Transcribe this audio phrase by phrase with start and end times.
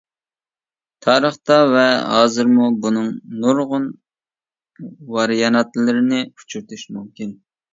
[1.05, 3.11] تارىختا ۋە ھازىرمۇ بۇنىڭ
[3.43, 3.87] نۇرغۇن
[5.19, 7.39] ۋارىيانتلىرىنى ئۇچرىتىش مۇمكىن.